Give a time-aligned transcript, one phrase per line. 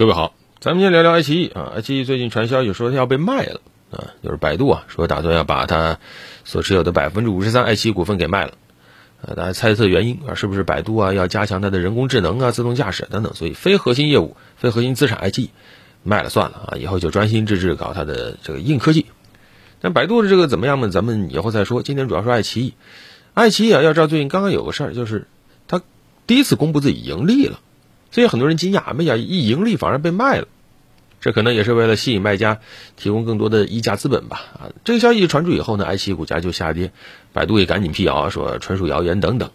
[0.00, 1.74] 各位好，咱们先聊聊爱奇艺啊。
[1.76, 5.98] 爱奇艺最近传消息说要被卖了啊，就是百度啊说打算要把它
[6.42, 8.54] 所持有的百分之五十三爱奇艺股份给卖了。
[9.20, 15.50] 呃，大家猜测原因啊，是不是百度啊要加强它的人工智能啊、自动驾驶等等，所以非核心业务、非核心资产爱奇艺
[16.02, 19.04] 卖了算了啊，以后就专心致志搞它的这个硬科技。
[19.82, 20.88] 但百度的这个怎么样呢？
[20.88, 21.82] 咱们以后再说。
[21.82, 22.72] 今天主要说爱奇艺。
[23.34, 25.26] 爱奇艺啊，要知道最近刚刚有个事儿，就是
[25.68, 25.82] 它
[26.26, 27.60] 第一次公布自己盈利了，
[28.10, 30.48] 所以很多人惊讶，没想一盈利反而被卖了。
[31.20, 32.60] 这可能也是为了吸引卖家，
[32.96, 34.42] 提供更多的溢价资本吧。
[34.54, 36.92] 啊，这个消息传出以后呢，爱奇艺股价就下跌，
[37.32, 39.50] 百度也赶紧辟谣说纯属谣言等等。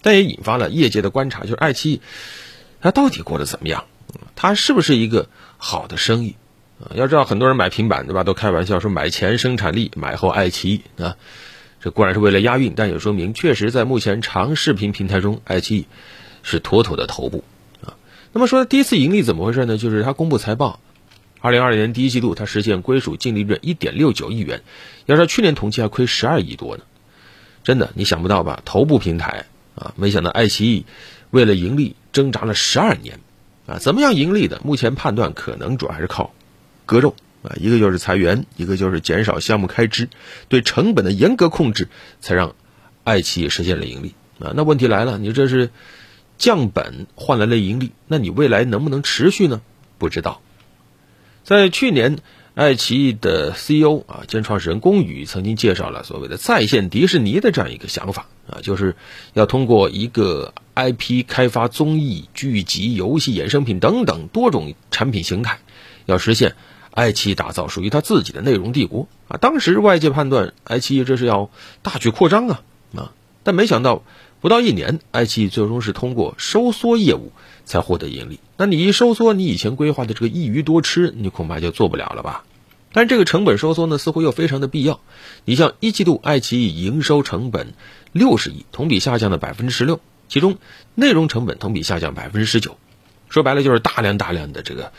[0.00, 2.00] 但也引发了业界的观察，就是爱奇艺
[2.80, 3.84] 它到底过得怎么样？
[4.34, 6.34] 它是不是一个好的生意？
[6.94, 11.16] 要知道很多人买平板对吧，都开玩笑说买前生产力，买后爱奇艺啊。
[11.80, 15.86] 这固然是为了押韵，但也说明确实在目前长视频平台中，爱奇艺
[16.42, 17.44] 是妥妥的头部。
[18.32, 19.76] 那么说第一次盈利怎么回事呢？
[19.76, 20.80] 就是它公布财报。
[21.40, 24.62] 二零二零年第一季度，它实现归属净利润一点六九亿元，
[25.06, 26.84] 要说去年同期还亏十二亿多呢。
[27.64, 28.62] 真的，你想不到吧？
[28.64, 30.86] 头部平台啊，没想到爱奇艺
[31.30, 33.18] 为了盈利挣扎了十二年
[33.66, 33.78] 啊！
[33.78, 34.60] 怎么样盈利的？
[34.64, 36.32] 目前判断可能主要还是靠
[36.86, 40.08] 割肉啊，一个就是裁员，一个就是减少项目开支，
[40.48, 41.88] 对成本的严格控制，
[42.20, 42.54] 才让
[43.02, 44.52] 爱奇艺实现了盈利啊。
[44.54, 45.70] 那问题来了，你这是
[46.38, 49.60] 降本换来了盈利，那你未来能不能持续呢？
[49.98, 50.40] 不知道。
[51.44, 52.18] 在去年，
[52.54, 58.94] 爱奇艺的 CEO 啊兼创始人龚宇曾经介绍了所谓的在线迪士尼的这样一个想法啊，就是
[59.32, 65.58] 要通过一个 IP 开发综艺、剧集、游戏衍生品等等多种产品形态，
[66.06, 66.54] 要实现
[66.90, 69.36] 爱奇艺打造属于他自己的内容帝国啊。
[69.38, 71.50] 当时外界判断爱奇艺这是要
[71.82, 72.62] 大举扩张啊
[72.94, 74.04] 啊，但没想到
[74.42, 77.32] 不到一年，爱奇艺最终是通过收缩业务。
[77.64, 78.40] 才获得盈利。
[78.56, 82.44] 那你一收缩，你以前规划的这个一鱼多吃，你恐怕就做不了了吧？
[82.92, 85.00] 但这个成本收缩呢，似乎又非常的必要。
[85.44, 87.74] 你像一季度爱奇艺营收成本
[88.10, 90.58] 六十亿，同比下降了百分之十六，其中
[90.96, 92.76] 内容成本同比下降百分之十九。
[93.28, 94.92] 说白了就是大量大量的这个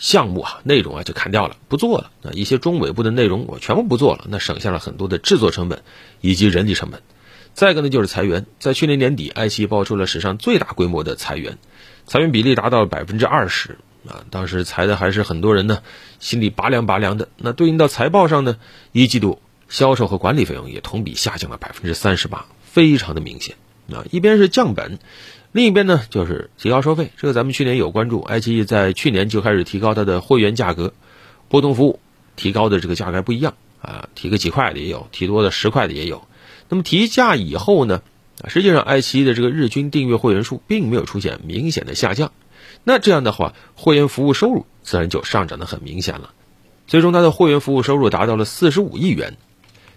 [0.00, 2.10] 项目啊，内容啊就砍掉了，不做了。
[2.24, 5.82] 啊，一些中尾部的内容我全部不做了，那省下了很多的制作成本
[6.20, 7.00] 以及人力成本。
[7.54, 8.46] 再一个呢，就是裁员。
[8.58, 11.58] 在去年年底，爱奇艺爆出了史上最大规模的裁员。
[12.06, 14.24] 裁员比例达到了百分之二十啊！
[14.30, 15.82] 当时裁的还是很多人呢，
[16.18, 17.28] 心里拔凉拔凉的。
[17.36, 18.56] 那对应到财报上呢，
[18.90, 23.54] 一季度销售和管理费用也同比下降了百分之三十八，非常的明显
[23.92, 24.04] 啊！
[24.10, 24.98] 一边是降本，
[25.52, 27.12] 另一边呢就是提高收费。
[27.16, 30.92] 这个咱们去年有关注，爱奇艺在去年就开始提高它的会员价格，
[31.48, 32.00] 波动服务
[32.34, 36.26] 提高的这个价格不一样啊，提个几块的也有，提多的十块的也有。
[36.72, 38.00] 那么提价以后呢？
[38.48, 42.32] 实际上，爱奇艺的这个日均订阅会员数并没有出现明显的下降，
[42.82, 46.32] 那这样的话，会员服务收入自然就上涨的很明显了。
[46.86, 49.36] 最终，它的会员服务收入达到了四十五亿元，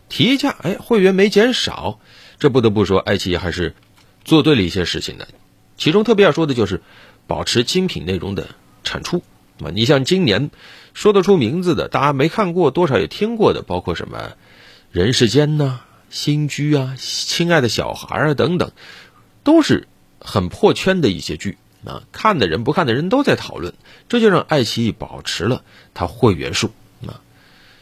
[0.09, 2.01] 提价，哎，会员没减少，
[2.39, 3.73] 这不得不说，爱奇艺还是
[4.25, 5.29] 做对了一些事情的。
[5.77, 6.81] 其中特别要说的就是
[7.25, 8.49] 保持精品内容的
[8.83, 9.23] 产出
[9.63, 10.51] 啊，你像今年
[10.93, 14.17] 说得出名字的，大家没看过，多少也听过的，包括什么
[14.91, 15.79] 《人世间》呢？
[16.09, 18.71] 新居啊，亲爱的小孩啊，等等，
[19.43, 19.87] 都是
[20.19, 22.03] 很破圈的一些剧啊。
[22.11, 23.73] 看的人不看的人都在讨论，
[24.07, 26.71] 这就让爱奇艺保持了它会员数
[27.05, 27.21] 啊。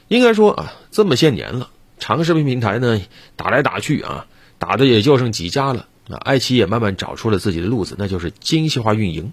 [0.07, 1.69] 应该说啊，这么些年了，
[1.99, 3.01] 长视频平台呢
[3.35, 6.17] 打来打去啊，打的也就剩几家了啊。
[6.17, 9.31] 爱奇艺也慢慢找出了自己的路子，那就是精细化运营。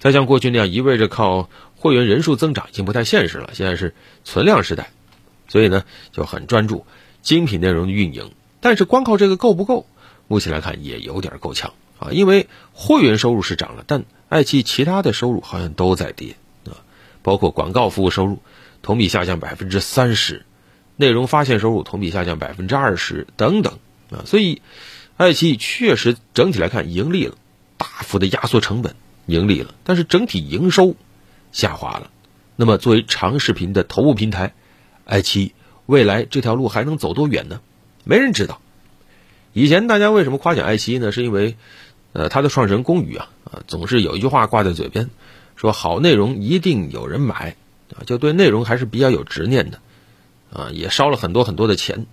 [0.00, 3.50] 再像过去那样一味着靠会员人数增长，已经不太现实了。
[3.54, 4.90] 现在是存量时代，
[5.48, 6.84] 所以呢就很专注。
[7.24, 9.86] 精品内容的运营，但是光靠这个够不够？
[10.28, 16.36] 目前来看也有点够呛啊，因为会员收入是涨了，但爱奇艺其他的收入好像都在跌
[16.66, 16.84] 啊，
[17.22, 18.40] 包括广告服务收入
[18.82, 20.44] 同比下降百分之三十，
[20.96, 23.78] 内容发现收入同比下降百分之二十等等
[24.10, 24.60] 啊，所以
[25.16, 27.36] 爱奇艺确实整体来看盈利了，
[27.78, 30.94] 大幅的压缩成本盈利了，但是整体营收
[31.52, 32.10] 下滑了。
[32.56, 34.52] 那么作为长视频的头部平台，
[35.06, 35.52] 爱奇艺。
[35.86, 37.60] 未来这条路还能走多远呢？
[38.04, 38.60] 没人知道。
[39.52, 41.12] 以前大家为什么夸奖爱奇艺呢？
[41.12, 41.56] 是因为，
[42.12, 45.10] 呃，他的创始人龚宇啊，啊，总是有一句话挂在嘴边，
[45.56, 47.56] 说好内容一定有人买，
[47.94, 49.78] 啊，就对内容还是比较有执念的，
[50.52, 52.06] 啊，也烧了很多很多的钱，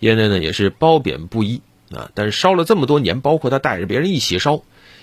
[0.00, 2.10] 业内呢也是褒贬不一啊。
[2.14, 4.62] 但是烧了这么多年，包括他带着别人一起烧，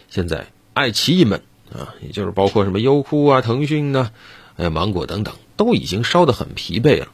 [0.10, 1.42] 现在爱奇艺们
[1.72, 4.12] 啊，也就是包括什么优酷啊、腾讯呢，
[4.56, 7.08] 还有芒果等等，都已经烧得很疲惫了。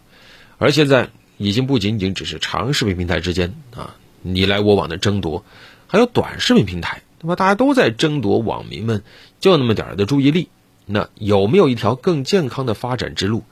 [0.59, 5.43] 而现在已经不仅仅只是长视频平台之间啊你来我往的争夺，
[5.87, 9.01] 还有短视频平台，那么大家都在争夺网民们
[9.39, 10.49] 就那么点儿的注意力
[10.85, 13.43] 那有没有一条更健康的发展之路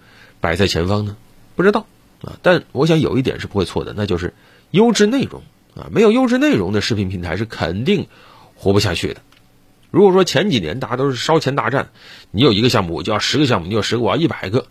[0.41, 1.15] 摆在前方呢？
[1.55, 1.87] 不知道
[2.21, 2.37] 啊。
[2.41, 4.33] 但我想有一点是不会错的，那就是
[4.71, 5.41] 优质内容
[5.75, 5.87] 啊。
[5.91, 8.07] 没有优质内容的视频平台是肯定
[8.55, 9.21] 活不下去的。
[9.91, 11.89] 如果说前几年大家都是烧钱大战，
[12.31, 14.65] 你有一个项目我就要十个项目，你有十个我要一百个。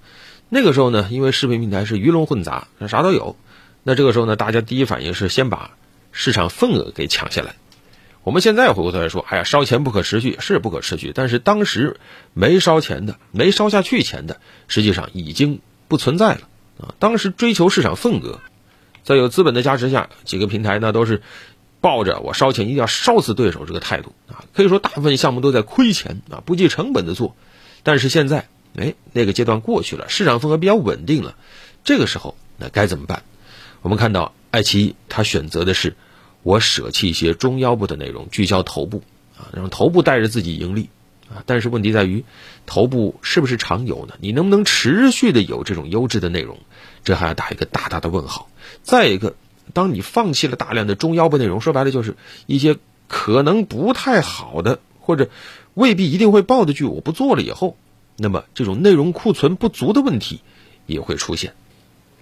[0.49, 3.37] 那个时候呢，因为视频平台是鱼龙混杂，啥都有。
[3.83, 5.73] 那这个时候呢，大家第一反应是先把
[6.13, 7.55] 市场份额给抢下来。
[8.23, 11.99] 我们现在回过头来说，哎呀，烧钱不可持续是不可持续，但是当时
[12.33, 16.41] 没烧钱的、没烧下去钱的，实际上已经不存在了
[16.81, 16.95] 啊。
[16.99, 18.41] 当时追求市场份额，
[19.05, 21.23] 在有资本的加持下，几个平台呢都是
[21.81, 24.45] 抱着我烧钱一定要烧死对手这个态度啊。
[24.53, 27.37] 可以说大部分项目都在亏钱啊，不计成本的做。
[27.85, 31.37] 但是现在，哎，那个阶段过去了，市场份额比较稳定了，
[31.85, 33.23] 这个时候那该怎么办？
[33.83, 35.95] 我们看到爱奇艺，它选择的是。
[36.43, 39.03] 我舍弃一些中腰部的内容，聚焦头部
[39.37, 40.91] 啊，让头部带着自己盈利
[41.29, 41.43] 啊。
[41.45, 42.25] 但是问题在于，
[42.67, 44.15] 头部是不是常有呢？
[44.21, 46.61] 你能不能持续的有这种优质的内容？
[47.03, 48.49] 这还要打一个大大的问号。
[48.85, 49.35] 再一个，
[49.73, 52.15] 当你放弃了大量的中腰部内容，说白了就是
[52.47, 52.77] 一些
[53.09, 55.29] 可能不太好的或者
[55.75, 57.77] 未必一定会爆的剧，我不做了以后，
[58.17, 60.41] 那么这种内容库存不足的问题
[60.87, 61.55] 也会出现。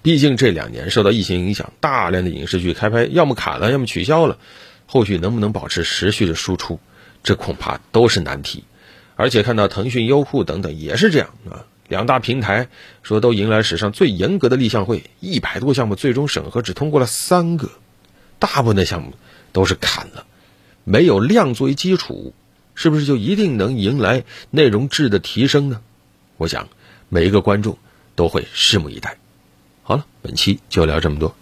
[0.01, 4.37] 毕竟这两年受到疫情影响，大量的影视剧开拍要么砍了，要么取消了，
[4.85, 6.79] 后续能不能保持持续的输出，
[7.23, 8.65] 这恐怕都是难题。
[9.15, 12.67] 而且看到腾讯、优酷等等也是这样啊，两大平台
[13.01, 17.71] 说都迎来史上最严格的立项会，一百多项目最终审核只通过了三个，
[18.37, 19.13] 大部分的项目
[19.53, 20.25] 都是砍了，
[20.83, 22.33] 没有量作为基础，
[22.75, 25.81] 是不是就一定能迎来内容质的提升呢？
[26.37, 26.67] 我想
[27.09, 27.77] 每一个观众
[28.15, 29.17] 都会拭目以待。
[29.81, 31.35] 好了，本期就聊这么多。